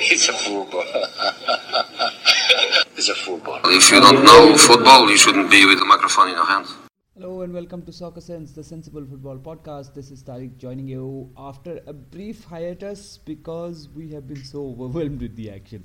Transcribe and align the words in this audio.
It's 0.00 0.28
a 0.28 0.32
football. 0.32 0.82
it's 2.96 3.10
a 3.10 3.14
football. 3.14 3.60
If 3.64 3.90
you 3.90 4.00
don't 4.00 4.24
know 4.24 4.56
football, 4.56 5.10
you 5.10 5.18
shouldn't 5.18 5.50
be 5.50 5.66
with 5.66 5.78
a 5.78 5.84
microphone 5.84 6.28
in 6.28 6.36
your 6.36 6.46
hand. 6.46 6.66
Hello 7.14 7.42
and 7.42 7.52
welcome 7.52 7.82
to 7.82 7.92
Soccer 7.92 8.22
Sense, 8.22 8.52
the 8.52 8.64
Sensible 8.64 9.04
Football 9.04 9.36
Podcast. 9.36 9.92
This 9.92 10.10
is 10.10 10.22
Tareque 10.22 10.56
joining 10.56 10.88
you 10.88 11.30
after 11.36 11.82
a 11.86 11.92
brief 11.92 12.44
hiatus 12.44 13.18
because 13.18 13.90
we 13.94 14.08
have 14.12 14.26
been 14.26 14.42
so 14.42 14.68
overwhelmed 14.68 15.20
with 15.20 15.36
the 15.36 15.50
action. 15.50 15.84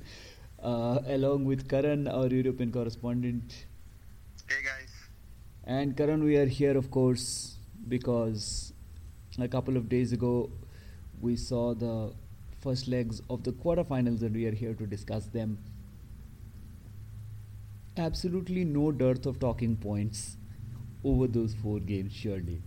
Uh, 0.63 0.99
along 1.07 1.43
with 1.43 1.67
Karan, 1.67 2.07
our 2.07 2.27
European 2.27 2.71
correspondent. 2.71 3.65
Hey 4.47 4.63
guys. 4.63 4.93
And 5.65 5.97
Karan, 5.97 6.23
we 6.23 6.37
are 6.37 6.45
here, 6.45 6.77
of 6.77 6.89
course, 6.89 7.57
because 7.89 8.71
a 9.37 9.49
couple 9.49 9.75
of 9.75 9.89
days 9.89 10.13
ago 10.13 10.49
we 11.19 11.35
saw 11.35 11.73
the 11.73 12.13
first 12.65 12.87
legs 12.87 13.21
of 13.29 13.43
the 13.43 13.51
quarterfinals 13.63 14.21
and 14.27 14.35
we 14.35 14.45
are 14.47 14.55
here 14.63 14.73
to 14.73 14.87
discuss 14.87 15.25
them. 15.27 15.57
Absolutely 17.97 18.65
no 18.65 18.91
dearth 18.91 19.25
of 19.25 19.39
talking 19.39 19.75
points 19.77 20.37
over 21.03 21.27
those 21.27 21.53
four 21.53 21.79
games, 21.79 22.13
surely. 22.13 22.61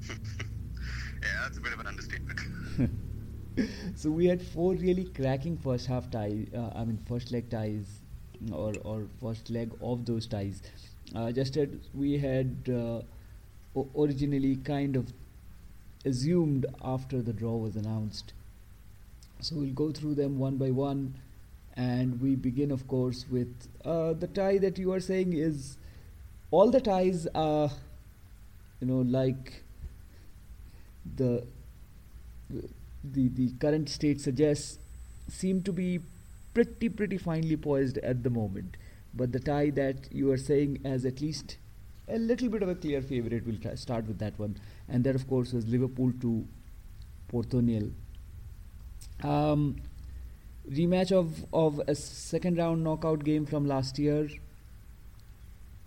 yeah, 0.08 1.42
that's 1.42 1.58
a 1.58 1.60
bit 1.60 1.72
of 1.74 1.80
an 1.80 1.86
understatement. 1.86 2.40
so 3.96 4.10
we 4.10 4.26
had 4.26 4.40
four 4.42 4.72
really 4.74 5.04
cracking 5.04 5.58
first 5.58 5.86
half 5.86 6.10
ties. 6.10 6.46
Uh, 6.56 6.70
I 6.74 6.84
mean, 6.84 6.98
first 7.06 7.30
leg 7.30 7.50
ties, 7.50 8.00
or 8.50 8.72
or 8.84 9.06
first 9.20 9.50
leg 9.50 9.70
of 9.82 10.06
those 10.06 10.26
ties. 10.26 10.62
Uh, 11.14 11.30
just 11.30 11.56
as 11.56 11.68
we 11.94 12.18
had 12.18 12.74
uh, 12.80 13.00
originally 13.98 14.56
kind 14.56 14.96
of 14.96 15.12
assumed 16.04 16.66
after 16.82 17.22
the 17.22 17.32
draw 17.32 17.56
was 17.56 17.76
announced. 17.76 18.32
So 19.40 19.56
we'll 19.56 19.72
go 19.72 19.90
through 19.90 20.14
them 20.16 20.38
one 20.38 20.56
by 20.58 20.70
one, 20.70 21.14
and 21.74 22.20
we 22.20 22.34
begin, 22.34 22.70
of 22.70 22.86
course, 22.86 23.24
with 23.30 23.68
uh, 23.84 24.12
the 24.12 24.26
tie 24.26 24.58
that 24.58 24.78
you 24.78 24.92
are 24.92 25.00
saying 25.00 25.32
is 25.32 25.78
all 26.50 26.70
the 26.70 26.80
ties 26.80 27.26
are, 27.34 27.70
you 28.80 28.86
know, 28.86 29.00
like 29.00 29.62
the 31.16 31.46
the 32.50 33.28
the 33.28 33.52
current 33.60 33.88
state 33.88 34.20
suggests, 34.20 34.78
seem 35.28 35.62
to 35.62 35.72
be 35.72 36.00
pretty 36.52 36.90
pretty 36.90 37.16
finely 37.16 37.56
poised 37.56 37.96
at 37.98 38.22
the 38.22 38.30
moment. 38.30 38.76
But 39.14 39.32
the 39.32 39.40
tie 39.40 39.70
that 39.70 40.12
you 40.12 40.30
are 40.32 40.36
saying 40.36 40.80
as 40.84 41.06
at 41.06 41.20
least 41.20 41.56
a 42.08 42.18
little 42.18 42.50
bit 42.50 42.62
of 42.62 42.68
a 42.68 42.74
clear 42.74 43.00
favorite, 43.00 43.46
we'll 43.46 43.76
start 43.76 44.06
with 44.06 44.18
that 44.18 44.38
one, 44.38 44.56
and 44.88 45.02
that 45.04 45.14
of 45.14 45.26
course 45.28 45.52
was 45.52 45.66
Liverpool 45.66 46.12
to 46.20 46.46
Porto 47.28 47.60
nil. 47.60 47.90
Um, 49.22 49.76
rematch 50.70 51.12
of 51.12 51.44
of 51.52 51.80
a 51.86 51.94
second 51.94 52.58
round 52.58 52.84
knockout 52.84 53.24
game 53.24 53.46
from 53.46 53.66
last 53.66 53.98
year. 53.98 54.28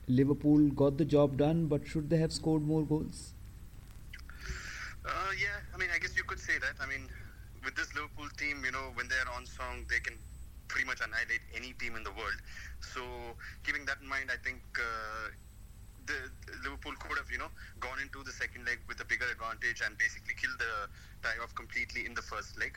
Liverpool 0.07 0.67
got 0.69 0.97
the 0.97 1.05
job 1.05 1.37
done, 1.37 1.67
but 1.67 1.87
should 1.87 2.09
they 2.09 2.17
have 2.17 2.33
scored 2.33 2.61
more 2.61 2.83
goals? 2.83 3.33
Uh, 5.05 5.31
yeah, 5.39 5.59
I 5.73 5.77
mean, 5.77 5.89
I 5.93 5.97
guess 5.97 6.15
you 6.15 6.23
could 6.23 6.39
say 6.39 6.59
that. 6.59 6.75
I 6.81 6.87
mean, 6.87 7.07
with 7.63 7.75
this 7.75 7.93
Liverpool 7.95 8.27
team, 8.37 8.63
you 8.65 8.71
know, 8.71 8.91
when 8.95 9.07
they're 9.07 9.29
on 9.35 9.45
song, 9.45 9.85
they 9.89 9.99
can 9.99 10.17
pretty 10.67 10.85
much 10.85 10.99
annihilate 10.99 11.41
any 11.55 11.73
team 11.73 11.95
in 11.95 12.03
the 12.03 12.11
world. 12.11 12.39
So, 12.81 13.01
keeping 13.63 13.85
that 13.85 13.97
in 14.01 14.07
mind, 14.07 14.29
I 14.31 14.37
think 14.43 14.59
uh, 14.75 15.31
the 16.05 16.19
Liverpool 16.63 16.93
could 16.99 17.17
have, 17.17 17.31
you 17.31 17.37
know, 17.37 17.51
gone 17.79 17.99
into 18.01 18.23
the 18.23 18.31
second 18.31 18.65
leg 18.65 18.79
with 18.87 18.99
a 18.99 19.05
bigger 19.05 19.25
advantage 19.31 19.81
and 19.85 19.97
basically 19.97 20.35
killed 20.35 20.59
the 20.59 20.91
tie 21.23 21.39
off 21.41 21.55
completely 21.55 22.05
in 22.05 22.13
the 22.13 22.21
first 22.21 22.57
leg. 22.59 22.75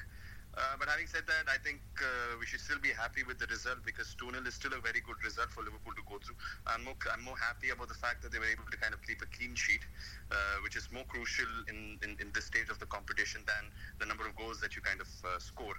Uh, 0.57 0.73
but 0.81 0.89
having 0.89 1.07
said 1.07 1.21
that, 1.29 1.45
I 1.53 1.61
think 1.61 1.85
uh, 2.01 2.41
we 2.41 2.47
should 2.47 2.61
still 2.61 2.81
be 2.81 2.89
happy 2.89 3.23
with 3.29 3.39
the 3.39 3.45
result 3.53 3.85
because 3.85 4.17
2 4.17 4.33
0 4.33 4.41
is 4.47 4.55
still 4.55 4.73
a 4.73 4.81
very 4.81 5.05
good 5.05 5.21
result 5.23 5.53
for 5.53 5.61
Liverpool 5.63 5.93
to 5.93 6.01
go 6.09 6.17
through. 6.17 6.37
I'm 6.67 6.83
more, 6.85 6.97
I'm 7.13 7.23
more 7.23 7.37
happy 7.37 7.77
about 7.77 7.89
the 7.89 8.01
fact 8.01 8.23
that 8.25 8.33
they 8.33 8.39
were 8.41 8.49
able 8.49 8.65
to 8.73 8.77
kind 8.79 8.95
of 8.95 9.03
keep 9.05 9.21
a 9.21 9.29
clean 9.37 9.55
sheet, 9.55 9.85
uh, 10.33 10.35
which 10.65 10.75
is 10.75 10.89
more 10.91 11.05
crucial 11.09 11.47
in, 11.69 12.01
in, 12.03 12.17
in, 12.25 12.33
this 12.33 12.47
stage 12.47 12.71
of 12.71 12.79
the 12.81 12.87
competition 12.87 13.45
than 13.45 13.69
the 14.01 14.07
number 14.07 14.27
of 14.27 14.35
goals 14.37 14.59
that 14.61 14.75
you 14.75 14.81
kind 14.81 15.01
of 15.01 15.09
uh, 15.29 15.39
score. 15.39 15.77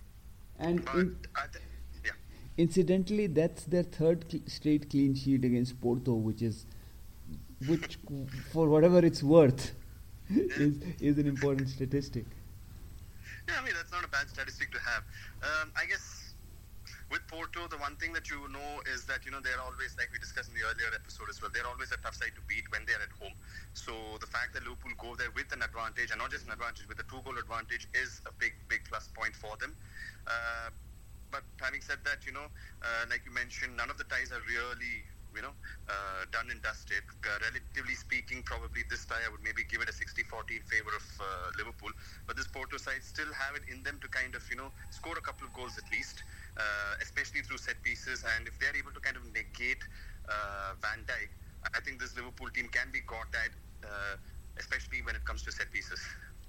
And 0.60 0.86
but 0.86 0.96
in, 0.96 1.18
th- 1.26 1.64
yeah. 2.06 2.12
incidentally, 2.58 3.26
that's 3.26 3.64
their 3.66 3.84
third 3.84 4.30
cl- 4.30 4.44
straight 4.46 4.92
clean 4.92 5.16
sheet 5.16 5.44
against 5.44 5.82
Porto, 5.82 6.14
which 6.14 6.44
is, 6.44 6.68
which 7.68 7.98
for 8.54 8.70
whatever 8.70 9.00
it's 9.00 9.24
worth, 9.24 9.74
is, 10.30 10.78
is 11.02 11.18
an 11.18 11.26
important 11.26 11.68
statistic. 11.68 12.26
Yeah, 13.48 13.60
I 13.60 13.64
mean 13.64 13.74
that's 13.76 13.92
not 13.92 14.04
a 14.04 14.12
bad 14.12 14.28
statistic 14.30 14.72
to 14.76 14.80
have. 14.84 15.04
Um, 15.44 15.72
I 15.80 15.88
guess 15.88 16.36
with 17.12 17.24
Porto, 17.28 17.68
the 17.68 17.80
one 17.80 17.96
thing 17.96 18.12
that 18.14 18.28
you 18.30 18.48
know 18.52 18.84
is 18.92 19.06
that 19.08 19.24
you 19.24 19.32
know 19.32 19.40
they're 19.40 19.60
always 19.64 19.96
like 19.96 20.12
we 20.12 20.20
discussed 20.20 20.52
in 20.52 20.56
the 20.56 20.68
earlier 20.68 20.92
episode 20.96 21.32
as 21.32 21.40
well. 21.42 21.52
They're 21.54 21.68
always 21.68 21.92
a 21.96 22.00
tough 22.04 22.16
side 22.16 22.36
to 22.36 22.44
beat 22.48 22.68
when 22.72 22.84
they're 22.88 23.00
at 23.00 23.12
home. 23.16 23.36
So 23.74 23.94
the 24.20 24.28
fact 24.28 24.52
that 24.56 24.64
Liverpool 24.68 24.96
go 25.00 25.16
there 25.16 25.32
with 25.36 25.52
an 25.56 25.64
advantage, 25.64 26.12
and 26.12 26.20
not 26.20 26.32
just 26.32 26.48
an 26.48 26.52
advantage, 26.52 26.88
with 26.88 27.00
a 27.00 27.08
two-goal 27.08 27.40
advantage, 27.40 27.88
is 27.96 28.20
a 28.28 28.34
big, 28.36 28.56
big 28.68 28.84
plus 28.88 29.08
point 29.16 29.36
for 29.36 29.56
them. 29.60 29.76
Uh, 30.28 30.72
but 31.32 31.44
having 31.60 31.82
said 31.84 32.00
that, 32.08 32.24
you 32.28 32.32
know, 32.32 32.48
uh, 32.84 33.04
like 33.12 33.24
you 33.28 33.34
mentioned, 33.36 33.76
none 33.76 33.92
of 33.92 33.98
the 34.00 34.08
ties 34.08 34.32
are 34.32 34.44
really 34.48 35.04
you 35.36 35.42
know, 35.42 35.54
uh, 35.90 36.26
done 36.32 36.50
and 36.52 36.62
dusted. 36.62 37.04
Uh, 37.24 37.38
relatively 37.42 37.96
speaking, 37.96 38.44
probably 38.44 38.84
this 38.90 39.06
tie 39.06 39.22
I 39.26 39.30
would 39.30 39.44
maybe 39.44 39.64
give 39.68 39.82
it 39.82 39.90
a 39.90 39.96
60-40 39.96 40.62
in 40.62 40.66
favor 40.66 40.94
of 40.96 41.06
uh, 41.20 41.26
Liverpool. 41.58 41.92
But 42.26 42.38
this 42.38 42.48
Porto 42.48 42.78
side 42.78 43.04
still 43.04 43.32
have 43.34 43.56
it 43.56 43.64
in 43.72 43.84
them 43.84 44.00
to 44.02 44.08
kind 44.08 44.36
of, 44.36 44.44
you 44.50 44.58
know, 44.58 44.72
score 44.92 45.18
a 45.18 45.22
couple 45.22 45.48
of 45.48 45.54
goals 45.54 45.78
at 45.78 45.86
least, 45.92 46.24
especially 47.02 47.42
through 47.42 47.58
set 47.58 47.82
pieces. 47.84 48.24
And 48.38 48.48
if 48.48 48.58
they're 48.60 48.76
able 48.76 48.92
to 48.92 49.00
kind 49.00 49.16
of 49.16 49.24
negate 49.34 49.84
Van 50.82 51.06
Dijk, 51.06 51.30
I 51.76 51.80
think 51.82 52.00
this 52.00 52.16
Liverpool 52.16 52.50
team 52.50 52.70
can 52.72 52.90
be 52.92 53.02
caught 53.02 53.30
at, 53.36 53.52
especially 54.58 55.02
when 55.04 55.16
it 55.16 55.24
comes 55.26 55.44
to 55.44 55.52
set 55.52 55.72
pieces. 55.72 56.00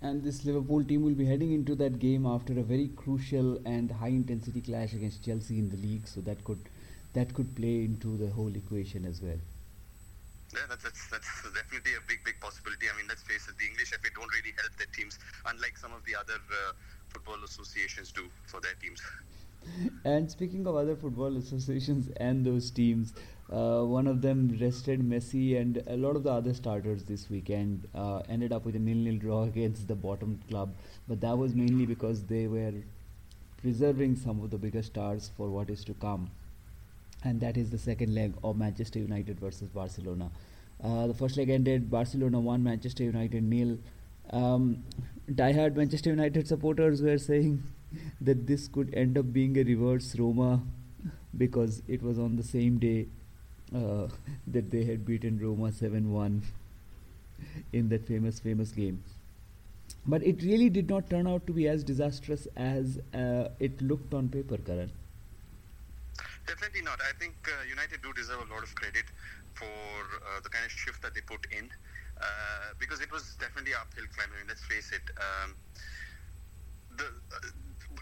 And 0.00 0.22
this 0.22 0.44
Liverpool 0.44 0.84
team 0.84 1.02
will 1.02 1.14
be 1.14 1.26
heading 1.26 1.52
into 1.52 1.74
that 1.76 1.98
game 1.98 2.24
after 2.24 2.52
a 2.52 2.62
very 2.62 2.88
crucial 2.94 3.58
and 3.66 3.90
high 3.90 4.14
intensity 4.14 4.60
clash 4.60 4.92
against 4.94 5.24
Chelsea 5.24 5.58
in 5.58 5.68
the 5.68 5.76
league, 5.76 6.06
so 6.06 6.20
that 6.20 6.44
could 6.44 6.60
that 7.12 7.34
could 7.34 7.54
play 7.56 7.84
into 7.84 8.16
the 8.16 8.28
whole 8.28 8.54
equation 8.54 9.04
as 9.04 9.22
well. 9.22 9.38
Yeah, 10.54 10.60
that's, 10.68 10.82
that's, 10.82 11.10
that's 11.10 11.28
definitely 11.54 11.92
a 11.92 12.04
big, 12.08 12.24
big 12.24 12.40
possibility. 12.40 12.86
I 12.92 12.96
mean, 12.96 13.06
let's 13.08 13.22
face 13.22 13.48
it, 13.48 13.58
the 13.58 13.66
English 13.66 13.90
FA 13.90 14.08
don't 14.14 14.32
really 14.32 14.54
help 14.56 14.74
their 14.78 14.86
teams, 14.94 15.18
unlike 15.44 15.76
some 15.76 15.92
of 15.92 16.04
the 16.06 16.16
other 16.16 16.34
uh, 16.34 16.72
football 17.08 17.36
associations 17.44 18.12
do 18.12 18.28
for 18.46 18.60
their 18.60 18.74
teams. 18.80 19.02
And 20.04 20.30
speaking 20.30 20.66
of 20.66 20.76
other 20.76 20.94
football 20.94 21.36
associations 21.36 22.08
and 22.16 22.46
those 22.46 22.70
teams, 22.70 23.12
uh, 23.52 23.82
one 23.82 24.06
of 24.06 24.22
them 24.22 24.56
rested 24.60 25.00
Messi 25.00 25.60
and 25.60 25.82
a 25.88 25.96
lot 25.96 26.16
of 26.16 26.22
the 26.22 26.30
other 26.30 26.54
starters 26.54 27.02
this 27.02 27.28
weekend 27.28 27.86
uh, 27.94 28.22
ended 28.28 28.52
up 28.52 28.64
with 28.64 28.76
a 28.76 28.78
nil-nil 28.78 29.18
draw 29.18 29.42
against 29.52 29.88
the 29.88 29.96
bottom 29.96 30.40
club. 30.48 30.72
But 31.08 31.20
that 31.20 31.36
was 31.36 31.54
mainly 31.54 31.86
because 31.86 32.24
they 32.24 32.46
were 32.46 32.72
preserving 33.60 34.16
some 34.16 34.40
of 34.42 34.50
the 34.50 34.58
bigger 34.58 34.82
stars 34.82 35.32
for 35.36 35.50
what 35.50 35.68
is 35.68 35.84
to 35.84 35.94
come 35.94 36.30
and 37.24 37.40
that 37.40 37.56
is 37.56 37.70
the 37.70 37.78
second 37.78 38.14
leg 38.14 38.34
of 38.44 38.56
Manchester 38.56 38.98
United 38.98 39.40
versus 39.40 39.68
Barcelona. 39.68 40.30
Uh, 40.82 41.08
the 41.08 41.14
first 41.14 41.36
leg 41.36 41.50
ended 41.50 41.90
Barcelona 41.90 42.38
1, 42.38 42.62
Manchester 42.62 43.04
United 43.04 43.42
nil. 43.42 43.78
Um, 44.30 44.84
diehard 45.30 45.74
Manchester 45.74 46.10
United 46.10 46.46
supporters 46.46 47.02
were 47.02 47.18
saying 47.18 47.62
that 48.20 48.46
this 48.46 48.68
could 48.68 48.94
end 48.94 49.18
up 49.18 49.32
being 49.32 49.58
a 49.58 49.62
reverse 49.64 50.14
Roma 50.16 50.62
because 51.36 51.82
it 51.88 52.02
was 52.02 52.18
on 52.18 52.36
the 52.36 52.42
same 52.42 52.78
day 52.78 53.06
uh, 53.74 54.08
that 54.46 54.70
they 54.70 54.84
had 54.84 55.04
beaten 55.04 55.38
Roma 55.40 55.72
7 55.72 56.12
1 56.12 56.42
in 57.72 57.88
that 57.88 58.06
famous, 58.06 58.38
famous 58.38 58.70
game. 58.72 59.02
But 60.06 60.22
it 60.22 60.42
really 60.42 60.70
did 60.70 60.88
not 60.88 61.10
turn 61.10 61.26
out 61.26 61.46
to 61.46 61.52
be 61.52 61.68
as 61.68 61.84
disastrous 61.84 62.46
as 62.56 62.98
uh, 63.12 63.48
it 63.58 63.80
looked 63.82 64.14
on 64.14 64.28
paper, 64.28 64.56
Karan. 64.58 64.90
Definitely 66.48 66.80
not. 66.82 66.98
I 67.04 67.12
think 67.20 67.36
uh, 67.44 67.62
United 67.68 68.00
do 68.00 68.12
deserve 68.16 68.40
a 68.48 68.52
lot 68.52 68.64
of 68.64 68.74
credit 68.74 69.04
for 69.52 69.68
uh, 69.68 70.40
the 70.40 70.48
kind 70.48 70.64
of 70.64 70.72
shift 70.72 71.02
that 71.02 71.12
they 71.14 71.20
put 71.20 71.44
in 71.52 71.68
uh, 72.20 72.72
because 72.80 73.00
it 73.04 73.12
was 73.12 73.36
definitely 73.36 73.74
uphill 73.76 74.08
climb. 74.16 74.32
I 74.32 74.38
mean, 74.40 74.48
let's 74.48 74.64
face 74.64 74.90
it. 74.92 75.04
Um, 75.20 75.56
the, 76.96 77.04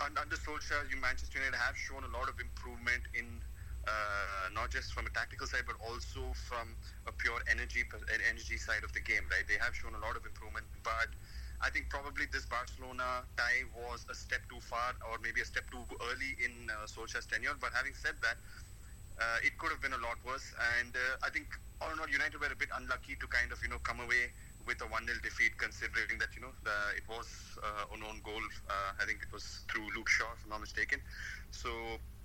under 0.05 0.37
Solskjaer, 0.37 0.87
you 0.91 0.97
Manchester 1.01 1.39
United 1.39 1.59
have 1.59 1.77
shown 1.77 2.05
a 2.05 2.13
lot 2.13 2.29
of 2.29 2.39
improvement 2.41 3.03
in 3.15 3.43
uh, 3.87 4.51
not 4.55 4.71
just 4.71 4.93
from 4.95 5.07
a 5.07 5.11
tactical 5.11 5.47
side, 5.47 5.67
but 5.67 5.77
also 5.83 6.35
from 6.35 6.77
a 7.07 7.13
pure 7.13 7.39
energy 7.51 7.83
energy 8.31 8.59
side 8.59 8.83
of 8.85 8.93
the 8.93 9.01
game. 9.03 9.27
Right? 9.31 9.47
They 9.47 9.59
have 9.59 9.75
shown 9.75 9.95
a 9.95 10.03
lot 10.03 10.17
of 10.17 10.27
improvement, 10.27 10.67
but 10.83 11.11
I 11.61 11.71
think 11.71 11.89
probably 11.89 12.27
this 12.33 12.45
Barcelona 12.47 13.25
tie 13.37 13.65
was 13.75 14.05
a 14.11 14.15
step 14.15 14.41
too 14.49 14.61
far, 14.61 14.93
or 15.09 15.19
maybe 15.23 15.41
a 15.41 15.49
step 15.49 15.65
too 15.71 15.83
early 16.13 16.37
in 16.43 16.69
uh, 16.69 16.85
Solskjaer's 16.87 17.27
tenure. 17.27 17.57
But 17.61 17.73
having 17.73 17.95
said 17.95 18.15
that, 18.23 18.37
uh, 19.17 19.47
it 19.47 19.57
could 19.59 19.73
have 19.73 19.81
been 19.81 19.97
a 19.97 20.03
lot 20.05 20.21
worse. 20.27 20.53
And 20.81 20.93
uh, 20.93 21.27
I 21.27 21.31
think 21.31 21.49
all 21.81 21.93
in 21.93 21.99
all, 22.01 22.09
United 22.09 22.41
were 22.41 22.53
a 22.53 22.59
bit 22.59 22.69
unlucky 22.77 23.17
to 23.17 23.27
kind 23.29 23.53
of 23.53 23.59
you 23.63 23.69
know 23.69 23.81
come 23.83 24.01
away 24.01 24.33
with 24.67 24.83
a 24.83 24.89
1-0 24.91 25.07
defeat, 25.23 25.57
considering 25.57 26.19
that 26.19 26.35
you 26.35 26.43
know 26.43 26.53
the, 26.67 26.77
it 26.99 27.07
was 27.09 27.29
uh, 27.63 27.95
an 27.95 28.03
own 28.03 28.21
goal. 28.27 28.43
Uh, 28.69 28.99
I 29.01 29.07
think 29.07 29.23
it 29.23 29.33
was 29.33 29.65
through 29.71 29.87
Luke 29.95 30.09
Shaw, 30.11 30.29
if 30.35 30.43
I'm 30.45 30.51
not 30.51 30.61
mistaken. 30.61 31.01
So 31.51 31.71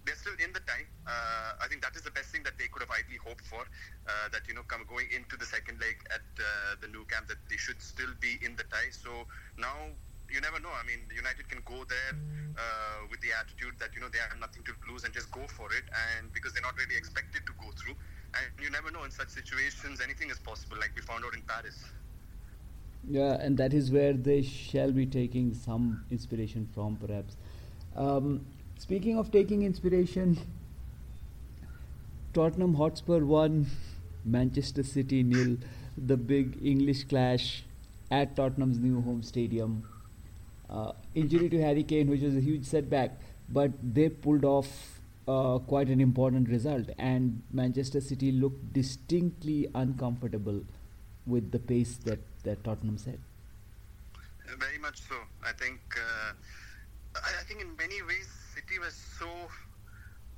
they're 0.06 0.18
still 0.18 0.38
in 0.42 0.52
the 0.54 0.62
tie. 0.66 0.86
Uh, 1.06 1.62
I 1.62 1.68
think 1.68 1.82
that 1.82 1.96
is 1.96 2.02
the 2.02 2.12
best 2.12 2.30
thing 2.34 2.44
that 2.44 2.58
they 2.58 2.68
could 2.68 2.82
have 2.82 2.92
ideally 2.92 3.22
hoped 3.22 3.46
for. 3.46 3.62
Uh, 3.62 4.28
that 4.32 4.48
you 4.48 4.54
know, 4.54 4.66
come 4.68 4.86
going 4.90 5.08
into 5.14 5.38
the 5.38 5.46
second 5.46 5.80
leg 5.80 5.98
at 6.10 6.26
uh, 6.40 6.76
the 6.82 6.88
Nou 6.90 7.06
Camp, 7.06 7.28
that 7.28 7.38
they 7.50 7.58
should 7.58 7.82
still 7.82 8.12
be 8.20 8.40
in 8.42 8.56
the 8.56 8.66
tie. 8.74 8.90
So 8.90 9.28
now 9.58 9.94
you 10.32 10.42
never 10.42 10.60
know. 10.60 10.72
I 10.72 10.84
mean, 10.88 11.06
United 11.14 11.50
can 11.50 11.62
go 11.66 11.84
there 11.86 12.14
uh, 12.58 13.06
with 13.12 13.22
the 13.22 13.36
attitude 13.36 13.76
that 13.80 13.94
you 13.94 14.02
know 14.02 14.10
they 14.10 14.20
have 14.20 14.34
nothing 14.40 14.64
to 14.64 14.74
lose 14.90 15.04
and 15.04 15.14
just 15.14 15.30
go 15.32 15.46
for 15.48 15.68
it, 15.74 15.86
and 15.92 16.32
because 16.34 16.54
they're 16.54 16.66
not 16.66 16.78
really 16.78 16.98
expected 16.98 17.46
to 17.46 17.54
go 17.60 17.70
through. 17.78 17.96
And 18.34 18.48
you 18.64 18.72
never 18.72 18.90
know 18.92 19.04
in 19.04 19.12
such 19.12 19.30
situations, 19.30 20.00
anything 20.00 20.30
is 20.30 20.40
possible, 20.40 20.78
like 20.80 20.92
we 20.96 21.02
found 21.02 21.26
out 21.26 21.36
in 21.36 21.42
Paris. 21.44 21.78
Yeah, 23.10 23.34
and 23.42 23.58
that 23.58 23.74
is 23.74 23.92
where 23.92 24.14
they 24.14 24.42
shall 24.42 24.92
be 24.92 25.06
taking 25.06 25.54
some 25.54 26.06
inspiration 26.12 26.70
from, 26.74 26.96
perhaps. 26.96 27.36
Um, 27.96 28.46
Speaking 28.82 29.16
of 29.20 29.32
taking 29.32 29.62
inspiration, 29.62 30.40
Tottenham 32.34 32.74
Hotspur 32.74 33.20
won, 33.24 33.68
Manchester 34.26 34.82
City 34.82 35.22
nil, 35.22 35.58
the 35.96 36.18
big 36.18 36.58
English 36.66 37.04
clash 37.04 37.64
at 38.10 38.36
Tottenham's 38.36 38.80
new 38.80 39.00
home 39.02 39.22
stadium. 39.22 39.88
Uh, 40.68 40.94
injury 41.14 41.48
to 41.50 41.62
Harry 41.62 41.84
Kane, 41.84 42.10
which 42.10 42.22
was 42.22 42.36
a 42.36 42.40
huge 42.40 42.66
setback, 42.66 43.12
but 43.50 43.72
they 43.84 44.10
pulled 44.10 44.44
off 44.44 45.00
uh, 45.28 45.60
quite 45.60 45.90
an 45.90 46.02
important 46.02 46.50
result, 46.50 46.90
and 46.98 47.44
Manchester 47.52 48.02
City 48.02 48.32
looked 48.32 48.74
distinctly 48.74 49.70
uncomfortable 49.76 50.60
with 51.28 51.52
the 51.52 51.60
pace 51.60 51.98
that, 51.98 52.20
that 52.44 52.64
Tottenham 52.64 52.98
set. 52.98 53.20
Very 54.58 54.80
much 54.80 55.02
so. 55.08 55.18
I 55.46 55.52
think. 55.52 55.80
Uh, 55.96 56.34
I 57.16 57.44
think 57.44 57.62
in 57.62 57.76
many 57.76 58.02
ways 58.02 58.41
City 58.72 58.80
was 58.80 58.96
so 59.20 59.28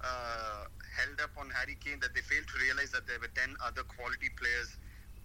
uh, 0.02 0.66
held 0.90 1.22
up 1.22 1.30
on 1.38 1.54
Harry 1.54 1.78
Kane 1.78 2.02
that 2.02 2.18
they 2.18 2.26
failed 2.26 2.50
to 2.50 2.58
realize 2.66 2.90
that 2.90 3.06
there 3.06 3.22
were 3.22 3.30
10 3.30 3.54
other 3.62 3.86
quality 3.86 4.34
players 4.42 4.74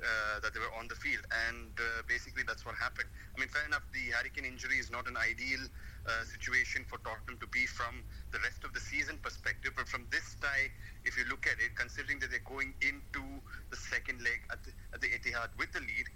uh, 0.04 0.44
that 0.44 0.52
they 0.52 0.60
were 0.60 0.68
on 0.76 0.92
the 0.92 0.94
field, 0.94 1.24
and 1.48 1.72
uh, 1.80 2.04
basically 2.04 2.44
that's 2.44 2.68
what 2.68 2.76
happened. 2.76 3.08
I 3.32 3.40
mean, 3.40 3.48
fair 3.48 3.64
enough, 3.64 3.88
the 3.96 4.12
Harry 4.12 4.28
Kane 4.28 4.44
injury 4.44 4.76
is 4.76 4.92
not 4.92 5.08
an 5.08 5.16
ideal 5.16 5.64
uh, 6.04 6.20
situation 6.28 6.84
for 6.84 7.00
Tottenham 7.00 7.40
to 7.40 7.48
be 7.48 7.64
from 7.64 8.04
the 8.28 8.44
rest 8.44 8.60
of 8.68 8.76
the 8.76 8.82
season 8.84 9.16
perspective, 9.24 9.72
but 9.72 9.88
from 9.88 10.04
this 10.12 10.36
tie, 10.44 10.68
if 11.08 11.16
you 11.16 11.24
look 11.32 11.48
at 11.48 11.56
it, 11.64 11.80
considering 11.80 12.20
that 12.20 12.28
they're 12.28 12.44
going 12.44 12.76
into 12.84 13.24
the 13.72 13.78
second 13.88 14.20
leg 14.20 14.44
at 14.52 14.60
the, 14.68 14.76
at 14.92 15.00
the 15.00 15.08
Etihad 15.16 15.48
with 15.56 15.72
the 15.72 15.80
lead, 15.80 16.12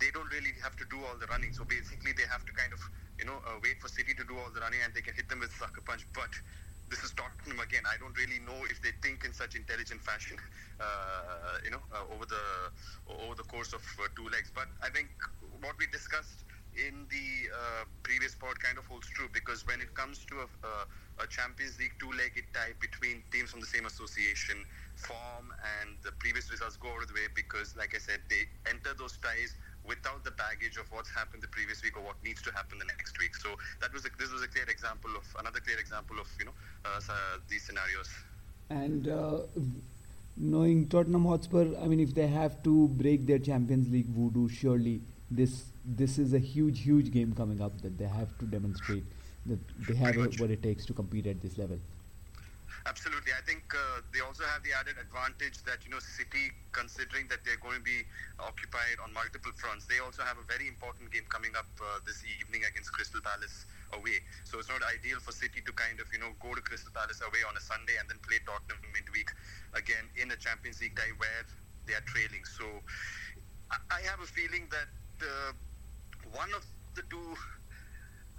they 0.00 0.10
don't 0.12 0.30
really 0.32 0.54
have 0.62 0.76
to 0.76 0.84
do 0.90 1.00
all 1.04 1.16
the 1.18 1.26
running. 1.26 1.52
So 1.52 1.64
basically, 1.64 2.12
they 2.12 2.26
have 2.30 2.44
to 2.46 2.52
kind 2.52 2.72
of 2.72 2.80
you 3.18 3.24
know, 3.24 3.40
uh, 3.48 3.58
wait 3.62 3.80
for 3.80 3.88
City 3.88 4.14
to 4.14 4.24
do 4.24 4.36
all 4.36 4.50
the 4.52 4.60
running 4.60 4.80
and 4.84 4.92
they 4.94 5.00
can 5.00 5.14
hit 5.14 5.28
them 5.28 5.40
with 5.40 5.52
sucker 5.52 5.80
punch. 5.84 6.06
But 6.14 6.28
this 6.88 7.02
is 7.02 7.12
Tottenham 7.16 7.58
again. 7.60 7.82
I 7.88 7.96
don't 7.98 8.16
really 8.16 8.38
know 8.44 8.56
if 8.70 8.80
they 8.82 8.92
think 9.02 9.24
in 9.24 9.32
such 9.32 9.56
intelligent 9.56 10.00
fashion, 10.02 10.36
uh, 10.80 11.58
you 11.64 11.70
know, 11.70 11.82
uh, 11.92 12.14
over 12.14 12.26
the 12.26 12.44
over 13.24 13.34
the 13.34 13.44
course 13.44 13.72
of 13.72 13.82
uh, 13.98 14.06
two 14.16 14.28
legs. 14.28 14.52
But 14.54 14.68
I 14.82 14.90
think 14.90 15.08
what 15.60 15.74
we 15.78 15.86
discussed 15.88 16.44
in 16.76 17.08
the 17.08 17.28
uh, 17.50 17.84
previous 18.04 18.36
pod 18.36 18.54
kind 18.60 18.76
of 18.78 18.84
holds 18.84 19.08
true 19.08 19.28
because 19.32 19.66
when 19.66 19.80
it 19.80 19.94
comes 19.96 20.26
to 20.28 20.44
a, 20.44 21.24
a 21.24 21.26
Champions 21.26 21.78
League 21.80 21.96
two-legged 21.98 22.44
tie 22.52 22.76
between 22.80 23.24
teams 23.32 23.50
from 23.50 23.60
the 23.60 23.66
same 23.66 23.86
association, 23.86 24.60
form 24.94 25.52
and 25.80 25.96
the 26.04 26.12
previous 26.20 26.50
results 26.52 26.76
go 26.76 26.88
out 26.92 27.02
of 27.02 27.08
the 27.08 27.14
way 27.14 27.28
because, 27.34 27.74
like 27.76 27.96
I 27.96 27.98
said, 27.98 28.20
they 28.28 28.44
enter 28.68 28.92
those 28.98 29.16
ties 29.18 29.56
without 29.88 30.24
the 30.24 30.32
baggage 30.32 30.76
of 30.76 30.86
what's 30.90 31.10
happened 31.10 31.42
the 31.42 31.48
previous 31.48 31.82
week 31.82 31.96
or 31.96 32.02
what 32.02 32.16
needs 32.24 32.42
to 32.42 32.52
happen 32.52 32.78
the 32.78 32.84
next 32.84 33.18
week. 33.18 33.34
So 33.36 33.50
that 33.80 33.92
was 33.92 34.04
a, 34.04 34.10
this 34.18 34.32
was 34.32 34.42
a 34.42 34.48
clear 34.48 34.64
example 34.68 35.10
of 35.16 35.24
another 35.38 35.60
clear 35.60 35.78
example 35.78 36.18
of 36.20 36.28
you 36.38 36.46
know 36.46 36.52
uh, 36.84 37.00
these 37.48 37.62
scenarios. 37.62 38.08
And 38.70 39.08
uh, 39.08 39.38
knowing 40.36 40.88
Tottenham 40.88 41.24
Hotspur, 41.24 41.76
I 41.82 41.86
mean, 41.86 42.00
if 42.00 42.14
they 42.14 42.26
have 42.26 42.62
to 42.64 42.88
break 42.88 43.26
their 43.26 43.38
Champions 43.38 43.88
League 43.88 44.08
voodoo, 44.08 44.48
surely 44.48 45.00
this 45.30 45.64
this 45.84 46.18
is 46.18 46.34
a 46.34 46.38
huge 46.38 46.82
huge 46.82 47.10
game 47.10 47.32
coming 47.32 47.60
up 47.60 47.80
that 47.82 47.98
they 47.98 48.06
have 48.06 48.36
to 48.38 48.44
demonstrate 48.44 49.04
that 49.46 49.58
they 49.88 49.94
have 49.94 50.16
a, 50.16 50.24
what 50.38 50.50
it 50.50 50.62
takes 50.62 50.84
to 50.86 50.92
compete 50.92 51.26
at 51.26 51.40
this 51.40 51.58
level. 51.58 51.78
Absolutely. 52.84 53.32
I 53.32 53.40
think 53.48 53.64
uh, 53.72 54.04
they 54.12 54.20
also 54.20 54.44
have 54.44 54.60
the 54.62 54.76
added 54.76 55.00
advantage 55.00 55.64
that, 55.64 55.82
you 55.82 55.90
know, 55.90 55.98
City, 55.98 56.52
considering 56.76 57.26
that 57.32 57.40
they're 57.42 57.58
going 57.58 57.80
to 57.80 57.86
be 57.86 58.04
occupied 58.38 59.00
on 59.02 59.10
multiple 59.16 59.50
fronts, 59.56 59.88
they 59.88 59.98
also 60.04 60.22
have 60.22 60.36
a 60.36 60.46
very 60.46 60.68
important 60.68 61.08
game 61.10 61.24
coming 61.32 61.56
up 61.56 61.66
uh, 61.80 61.98
this 62.04 62.22
evening 62.22 62.62
against 62.68 62.92
Crystal 62.92 63.24
Palace 63.24 63.66
away. 63.96 64.20
So 64.44 64.60
it's 64.60 64.68
not 64.68 64.84
ideal 64.84 65.18
for 65.18 65.32
City 65.32 65.64
to 65.64 65.72
kind 65.72 65.98
of, 65.98 66.06
you 66.12 66.20
know, 66.20 66.36
go 66.38 66.52
to 66.52 66.62
Crystal 66.62 66.92
Palace 66.92 67.24
away 67.24 67.42
on 67.48 67.56
a 67.56 67.62
Sunday 67.64 67.96
and 67.98 68.06
then 68.06 68.20
play 68.22 68.38
Tottenham 68.44 68.78
midweek 68.92 69.32
again 69.74 70.06
in 70.20 70.30
a 70.30 70.38
Champions 70.38 70.78
League 70.78 70.94
tie 70.94 71.14
where 71.18 71.42
they 71.88 71.94
are 71.96 72.04
trailing. 72.06 72.44
So 72.44 72.66
I 73.70 74.00
have 74.06 74.20
a 74.22 74.28
feeling 74.28 74.70
that 74.70 74.90
uh, 75.24 75.52
one 76.30 76.50
of 76.54 76.62
the 76.94 77.02
two 77.10 77.34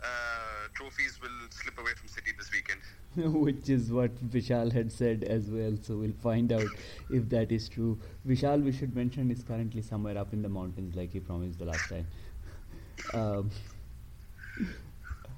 uh, 0.04 0.68
trophies 0.74 1.20
will 1.22 1.30
slip 1.50 1.78
away 1.78 1.92
from 1.96 2.08
City 2.08 2.32
this 2.38 2.52
weekend. 2.52 2.82
Which 3.34 3.70
is 3.70 3.92
what 3.92 4.16
Vishal 4.30 4.72
had 4.72 4.92
said 4.92 5.24
as 5.24 5.50
well. 5.50 5.76
So 5.82 5.96
we'll 5.96 6.12
find 6.24 6.52
out 6.52 6.68
if 7.10 7.30
that 7.30 7.52
is 7.52 7.68
true. 7.68 7.98
Vishal, 8.28 8.64
we 8.64 8.72
should 8.72 8.96
mention, 8.96 9.32
is 9.32 9.44
currently 9.44 9.82
somewhere 9.82 10.18
up 10.18 10.34
in 10.34 10.42
the 10.42 10.50
mountains, 10.50 10.96
like 10.96 11.14
he 11.14 11.20
promised 11.20 11.60
the 11.60 11.66
last 11.66 11.90
time. 11.90 12.08
Um, 13.14 13.52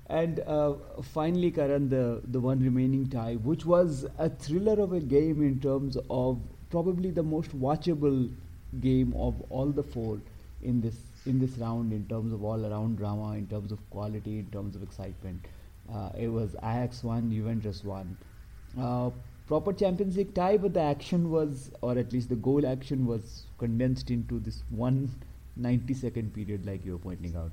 and 0.07 0.39
uh, 0.47 0.73
finally, 1.03 1.51
Karan, 1.51 1.89
the, 1.89 2.21
the 2.25 2.39
one 2.39 2.59
remaining 2.59 3.07
tie, 3.10 3.36
which 3.36 3.65
was 3.65 4.07
a 4.17 4.29
thriller 4.29 4.81
of 4.81 4.93
a 4.93 5.00
game 5.00 5.43
in 5.43 5.60
terms 5.60 5.98
of 6.10 6.39
probably 6.72 7.12
the 7.12 7.22
most 7.22 7.51
watchable 7.60 8.31
game 8.79 9.13
of 9.15 9.39
all 9.50 9.67
the 9.67 9.84
four 9.84 10.19
in 10.63 10.81
this 10.81 10.95
in 11.29 11.39
this 11.39 11.57
round 11.57 11.93
in 11.93 12.05
terms 12.07 12.33
of 12.33 12.43
all 12.43 12.65
around 12.65 12.98
drama, 12.98 13.31
in 13.38 13.48
terms 13.48 13.71
of 13.71 13.89
quality, 13.89 14.39
in 14.39 14.48
terms 14.48 14.75
of 14.75 14.83
excitement. 14.83 15.45
Uh, 15.93 16.09
it 16.17 16.27
was 16.27 16.55
Ajax 16.55 17.03
1, 17.03 17.31
Juventus 17.31 17.83
1. 17.83 18.17
Uh, 18.79 19.09
proper 19.48 19.74
Champions 19.74 20.17
League 20.17 20.33
tie, 20.33 20.57
but 20.57 20.74
the 20.74 20.81
action 20.81 21.31
was, 21.31 21.71
or 21.81 21.98
at 21.98 22.12
least 22.12 22.29
the 22.29 22.36
goal 22.36 22.65
action 22.67 23.05
was 23.05 23.45
condensed 23.57 24.12
into 24.12 24.39
this 24.39 24.63
one 24.69 25.09
90 25.55 25.93
second 25.93 26.33
period, 26.33 26.65
like 26.65 26.86
you 26.86 26.93
were 26.93 27.00
pointing 27.00 27.36
out. 27.36 27.51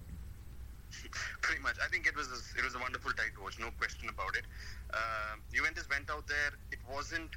Pretty 1.42 1.62
much. 1.62 1.76
I 1.84 1.88
think 1.88 2.06
it 2.06 2.16
was 2.16 2.28
a, 2.28 2.58
it 2.58 2.64
was 2.64 2.74
a 2.74 2.78
wonderful 2.78 3.12
tie 3.12 3.30
to 3.34 3.42
watch, 3.42 3.58
no 3.58 3.70
question 3.78 4.08
about 4.08 4.36
it. 4.36 4.44
Uh, 4.92 5.36
Juventus 5.52 5.88
went 5.90 6.10
out 6.10 6.26
there. 6.28 6.52
It 6.70 6.78
wasn't 6.90 7.30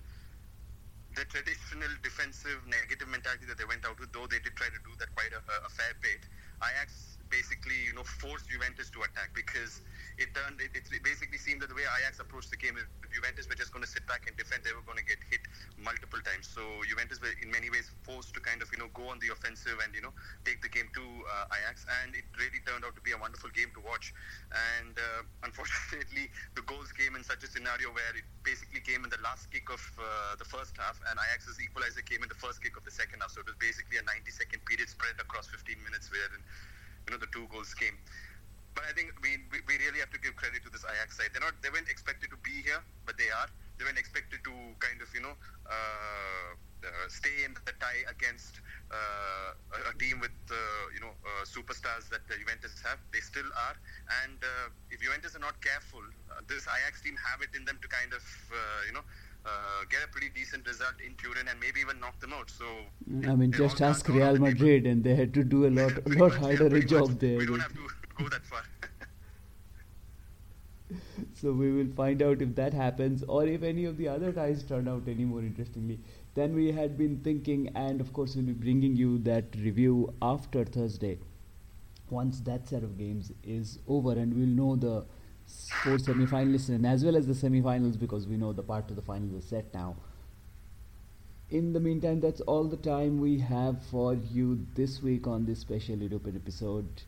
the 1.20 1.28
traditional 1.28 1.92
defensive 2.00 2.64
negative 2.64 3.12
mentality 3.12 3.44
that 3.44 3.60
they 3.60 3.68
went 3.68 3.84
out 3.84 4.00
with, 4.00 4.08
though 4.16 4.24
they 4.32 4.40
did 4.40 4.56
try 4.56 4.72
to 4.72 4.80
do 4.88 4.96
that 5.04 5.12
quite 5.20 5.36
a, 5.36 5.42
a 5.44 5.70
fair 5.76 5.92
bit. 6.00 6.24
Ajax 6.64 7.19
basically, 7.30 7.78
you 7.86 7.94
know, 7.94 8.04
forced 8.04 8.50
Juventus 8.50 8.90
to 8.92 9.06
attack 9.06 9.32
because 9.34 9.82
it 10.18 10.34
turned. 10.36 10.60
It, 10.60 10.76
it 10.76 11.04
basically 11.06 11.38
seemed 11.40 11.62
that 11.62 11.70
the 11.70 11.78
way 11.78 11.88
Ajax 11.88 12.20
approached 12.20 12.52
the 12.52 12.60
game, 12.60 12.76
Juventus 13.14 13.48
were 13.48 13.56
just 13.56 13.72
going 13.72 13.86
to 13.86 13.90
sit 13.90 14.04
back 14.06 14.28
and 14.28 14.36
defend, 14.36 14.68
they 14.68 14.76
were 14.76 14.84
going 14.84 15.00
to 15.00 15.08
get 15.08 15.22
hit 15.30 15.42
multiple 15.80 16.20
times. 16.26 16.50
So 16.50 16.62
Juventus 16.86 17.22
were 17.22 17.32
in 17.40 17.50
many 17.50 17.72
ways 17.72 17.88
forced 18.04 18.36
to 18.36 18.40
kind 18.44 18.62
of 18.62 18.68
you 18.74 18.82
know 18.82 18.92
go 18.92 19.08
on 19.08 19.22
the 19.24 19.32
offensive 19.32 19.80
and 19.80 19.96
you 19.96 20.04
know 20.04 20.12
take 20.44 20.60
the 20.60 20.70
game 20.70 20.92
to 20.92 21.04
uh, 21.04 21.56
Ajax, 21.56 21.88
and 22.04 22.12
it 22.18 22.28
really 22.36 22.60
turned 22.68 22.84
out 22.84 22.94
to 22.98 23.04
be 23.06 23.16
a 23.16 23.20
wonderful 23.20 23.50
game 23.56 23.72
to 23.78 23.82
watch. 23.86 24.12
And 24.52 24.98
uh, 24.98 25.24
unfortunately, 25.46 26.34
the 26.58 26.66
goals 26.68 26.92
came 26.92 27.16
in 27.16 27.24
such 27.24 27.46
a 27.46 27.50
scenario 27.50 27.94
where 27.96 28.14
it 28.18 28.28
basically 28.44 28.82
came 28.84 29.08
in 29.08 29.10
the 29.10 29.22
last 29.24 29.48
kick 29.54 29.72
of 29.72 29.82
uh, 29.96 30.36
the 30.36 30.46
first 30.46 30.76
half, 30.76 31.00
and 31.10 31.16
Ajax's 31.16 31.62
equalizer 31.62 32.04
came 32.04 32.26
in 32.26 32.30
the 32.30 32.38
first 32.38 32.60
kick 32.60 32.76
of 32.76 32.84
the 32.84 32.92
second 32.92 33.22
half. 33.24 33.32
So 33.32 33.42
it 33.42 33.48
was 33.48 33.58
basically 33.62 34.02
a 34.02 34.06
90-second 34.06 34.66
period 34.66 34.90
spread 34.90 35.16
across 35.22 35.48
15 35.48 35.80
minutes 35.86 36.12
where 36.12 36.28
you 37.10 37.18
know 37.18 37.18
the 37.18 37.34
two 37.34 37.50
goals 37.50 37.74
came. 37.74 37.98
But 38.78 38.86
I 38.86 38.94
think 38.94 39.10
we, 39.26 39.42
we, 39.66 39.82
really 39.82 39.98
have 39.98 40.14
to 40.14 40.22
give 40.22 40.38
credit 40.38 40.62
to 40.62 40.70
this 40.70 40.86
Ajax 40.86 41.18
side. 41.18 41.34
They're 41.34 41.42
not 41.42 41.58
they 41.66 41.74
weren't 41.74 41.90
expected 41.90 42.30
to 42.30 42.38
be 42.46 42.62
here, 42.62 42.78
but 43.10 43.18
they 43.18 43.34
are. 43.34 43.50
They 43.82 43.84
weren't 43.90 43.98
expected 43.98 44.46
to 44.46 44.54
kind 44.78 45.02
of 45.02 45.10
you 45.18 45.26
know 45.26 45.34
uh, 45.66 46.54
uh, 46.86 47.06
stay 47.10 47.50
in 47.50 47.58
the 47.66 47.74
tie 47.82 48.06
against 48.06 48.62
uh, 48.94 49.58
a, 49.74 49.90
a 49.90 49.94
team 49.98 50.22
with 50.22 50.38
uh, 50.54 50.56
you 50.94 51.02
know 51.02 51.18
uh, 51.26 51.50
superstars 51.50 52.14
that 52.14 52.30
the 52.30 52.38
Juventus 52.38 52.78
have. 52.86 53.02
They 53.10 53.26
still 53.26 53.50
are, 53.58 53.76
and 54.22 54.38
uh, 54.38 54.94
if 54.94 55.02
Juventus 55.02 55.34
are 55.34 55.42
not 55.42 55.58
careful, 55.66 56.06
this 56.46 56.70
Ajax 56.70 57.02
team 57.02 57.18
have 57.26 57.42
it 57.42 57.50
in 57.58 57.66
them 57.66 57.82
to 57.82 57.88
kind 57.90 58.14
of 58.14 58.22
you 58.86 58.94
know. 58.94 59.02
Uh, 59.46 59.50
get 59.90 60.02
a 60.04 60.08
pretty 60.12 60.30
decent 60.36 60.68
result 60.68 60.94
in 61.06 61.14
Turin 61.16 61.48
and 61.50 61.60
maybe 61.60 61.80
even 61.80 62.00
knock 62.00 62.20
them 62.20 62.34
out. 62.34 62.50
So 62.52 62.66
I 63.30 63.36
mean, 63.36 63.52
just 63.52 63.82
ask 63.82 64.08
Real. 64.08 64.38
Madrid, 64.38 64.86
and 64.86 65.04
they 65.04 65.16
had 65.16 65.34
to 65.36 65.44
do 65.44 65.66
a 65.66 65.70
lot, 65.80 65.94
a 66.06 66.10
lot 66.10 66.18
much, 66.18 66.34
yeah, 66.34 66.40
harder 66.40 66.76
a 66.76 66.84
job 66.84 67.10
much. 67.10 67.20
there. 67.20 67.38
We 67.38 67.46
don't 67.46 67.60
have 67.60 67.74
to 67.74 67.88
go 68.18 68.30
that 68.30 68.46
far. 68.46 68.62
So 71.36 71.52
we 71.54 71.72
will 71.72 71.92
find 71.96 72.22
out 72.24 72.42
if 72.42 72.56
that 72.56 72.74
happens 72.74 73.24
or 73.24 73.46
if 73.46 73.62
any 73.62 73.86
of 73.86 73.98
the 73.98 74.08
other 74.08 74.32
ties 74.32 74.64
turn 74.64 74.88
out 74.88 75.04
any 75.08 75.24
more 75.24 75.40
interestingly. 75.42 76.00
Then 76.34 76.56
we 76.56 76.72
had 76.72 76.98
been 76.98 77.20
thinking, 77.20 77.70
and 77.76 78.02
of 78.02 78.12
course, 78.12 78.36
we'll 78.36 78.46
be 78.46 78.54
bringing 78.54 78.96
you 78.96 79.20
that 79.20 79.46
review 79.56 80.14
after 80.22 80.66
Thursday. 80.66 81.20
Once 82.10 82.40
that 82.42 82.68
set 82.68 82.82
of 82.84 82.98
games 82.98 83.32
is 83.44 83.78
over, 83.88 84.14
and 84.14 84.34
we'll 84.34 84.48
know 84.48 84.76
the 84.76 85.06
four 85.84 85.98
semi-finalists 85.98 86.70
and 86.70 86.86
as 86.86 87.04
well 87.04 87.16
as 87.16 87.28
the 87.28 87.36
semi-finals 87.36 87.98
because 87.98 88.28
we 88.28 88.38
know 88.38 88.54
the 88.54 88.64
part 88.64 88.88
to 88.88 88.94
the 88.94 89.02
final 89.02 89.38
is 89.38 89.46
set 89.46 89.74
now. 89.74 89.96
In 91.50 91.74
the 91.74 91.80
meantime, 91.80 92.20
that's 92.20 92.42
all 92.42 92.66
the 92.66 92.78
time 92.78 93.20
we 93.20 93.40
have 93.40 93.82
for 93.90 94.14
you 94.14 94.66
this 94.76 95.02
week 95.02 95.26
on 95.26 95.46
this 95.46 95.60
special 95.60 95.98
European 95.98 96.36
episode. 96.36 97.02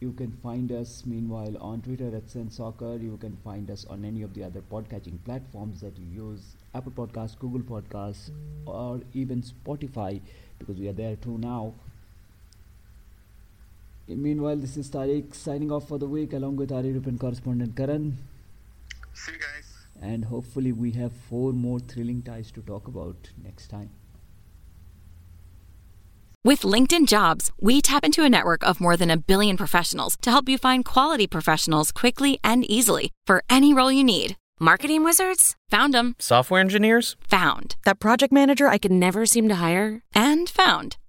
You 0.00 0.12
can 0.12 0.32
find 0.42 0.72
us 0.72 1.04
meanwhile 1.04 1.58
on 1.58 1.82
Twitter 1.82 2.16
at 2.16 2.30
Sen 2.30 2.50
Soccer. 2.50 2.96
You 2.96 3.18
can 3.18 3.36
find 3.44 3.70
us 3.70 3.84
on 3.84 4.02
any 4.02 4.22
of 4.22 4.32
the 4.32 4.42
other 4.44 4.62
podcatching 4.72 5.22
platforms 5.26 5.82
that 5.82 5.98
you 5.98 6.06
use 6.06 6.56
Apple 6.74 6.92
Podcasts, 6.92 7.38
Google 7.38 7.60
Podcasts, 7.60 8.30
or 8.64 9.02
even 9.12 9.42
Spotify 9.42 10.22
because 10.58 10.78
we 10.78 10.88
are 10.88 10.94
there 10.94 11.16
too 11.16 11.36
now. 11.36 11.74
Meanwhile, 14.16 14.56
this 14.56 14.76
is 14.76 14.88
Tareque 14.90 15.34
signing 15.34 15.70
off 15.70 15.88
for 15.88 15.98
the 15.98 16.06
week 16.06 16.32
along 16.32 16.56
with 16.56 16.72
our 16.72 16.82
European 16.82 17.18
correspondent 17.18 17.76
Karan. 17.76 18.18
See 19.14 19.32
you 19.32 19.38
guys. 19.38 19.66
And 20.02 20.24
hopefully, 20.24 20.72
we 20.72 20.92
have 20.92 21.12
four 21.12 21.52
more 21.52 21.78
thrilling 21.78 22.22
ties 22.22 22.50
to 22.52 22.62
talk 22.62 22.88
about 22.88 23.30
next 23.44 23.68
time. 23.68 23.90
With 26.42 26.62
LinkedIn 26.62 27.06
Jobs, 27.06 27.52
we 27.60 27.82
tap 27.82 28.02
into 28.02 28.24
a 28.24 28.30
network 28.30 28.62
of 28.66 28.80
more 28.80 28.96
than 28.96 29.10
a 29.10 29.18
billion 29.18 29.58
professionals 29.58 30.16
to 30.22 30.30
help 30.30 30.48
you 30.48 30.56
find 30.56 30.86
quality 30.86 31.26
professionals 31.26 31.92
quickly 31.92 32.38
and 32.42 32.64
easily 32.64 33.10
for 33.26 33.44
any 33.50 33.74
role 33.74 33.92
you 33.92 34.02
need. 34.02 34.36
Marketing 34.58 35.04
wizards? 35.04 35.54
Found 35.70 35.92
them, 35.94 36.16
Software 36.18 36.60
engineers? 36.60 37.16
found, 37.28 37.76
That 37.84 37.98
project 38.00 38.32
manager 38.32 38.68
I 38.68 38.78
could 38.78 38.92
never 38.92 39.26
seem 39.26 39.48
to 39.48 39.56
hire? 39.56 40.00
and 40.14 40.48
found. 40.48 40.96